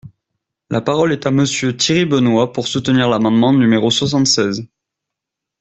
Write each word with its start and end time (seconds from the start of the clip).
La 0.71 0.81
parole 0.81 1.11
est 1.13 1.27
à 1.27 1.31
Monsieur 1.31 1.77
Thierry 1.77 2.05
Benoit, 2.05 2.53
pour 2.53 2.67
soutenir 2.67 3.07
l’amendement 3.07 3.53
numéro 3.53 3.91
soixante-seize. 3.91 4.67